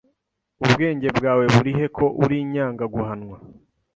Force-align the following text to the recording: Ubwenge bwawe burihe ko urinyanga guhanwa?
Ubwenge 0.63 1.07
bwawe 1.17 1.45
burihe 1.53 1.85
ko 1.97 2.05
urinyanga 2.23 2.85
guhanwa? 2.93 3.37